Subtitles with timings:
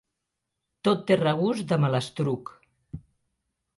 [0.87, 2.51] Tot té regust de malastruc.